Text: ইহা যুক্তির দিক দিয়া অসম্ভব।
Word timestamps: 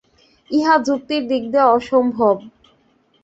ইহা 0.51 0.75
যুক্তির 0.85 1.23
দিক 1.29 1.43
দিয়া 1.51 1.65
অসম্ভব। 1.69 2.35